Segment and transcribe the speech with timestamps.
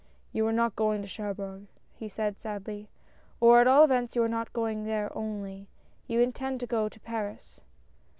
[0.31, 2.89] "You are not going to Cherbourg," he said sadly,"
[3.39, 5.67] or, at all events, you are not going there only:
[6.07, 7.61] you intend to go to Paris."